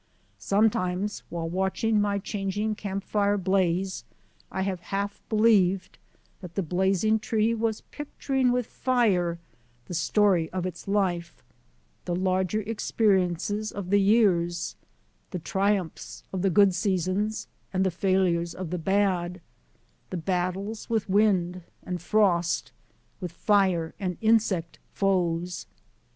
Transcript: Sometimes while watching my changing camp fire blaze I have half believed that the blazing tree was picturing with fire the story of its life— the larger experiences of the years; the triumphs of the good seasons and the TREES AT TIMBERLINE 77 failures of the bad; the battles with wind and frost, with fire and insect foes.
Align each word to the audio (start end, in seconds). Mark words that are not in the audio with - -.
Sometimes 0.39 1.21
while 1.29 1.47
watching 1.47 2.01
my 2.01 2.17
changing 2.17 2.73
camp 2.73 3.03
fire 3.03 3.37
blaze 3.37 4.03
I 4.51 4.63
have 4.63 4.79
half 4.79 5.21
believed 5.29 5.99
that 6.39 6.55
the 6.55 6.63
blazing 6.63 7.19
tree 7.19 7.53
was 7.53 7.81
picturing 7.91 8.51
with 8.51 8.65
fire 8.65 9.37
the 9.85 9.93
story 9.93 10.49
of 10.49 10.65
its 10.65 10.87
life— 10.87 11.43
the 12.05 12.15
larger 12.15 12.61
experiences 12.61 13.71
of 13.71 13.91
the 13.91 14.01
years; 14.01 14.75
the 15.29 15.37
triumphs 15.37 16.23
of 16.33 16.41
the 16.41 16.49
good 16.49 16.73
seasons 16.73 17.47
and 17.71 17.85
the 17.85 17.91
TREES 17.91 17.97
AT 18.07 18.09
TIMBERLINE 18.09 18.23
77 18.23 18.23
failures 18.25 18.55
of 18.55 18.69
the 18.71 18.77
bad; 18.83 19.41
the 20.09 20.17
battles 20.17 20.89
with 20.89 21.09
wind 21.11 21.61
and 21.83 22.01
frost, 22.01 22.71
with 23.19 23.31
fire 23.31 23.93
and 23.99 24.17
insect 24.19 24.79
foes. 24.91 25.67